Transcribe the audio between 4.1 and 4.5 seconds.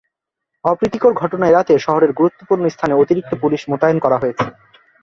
হয়েছে।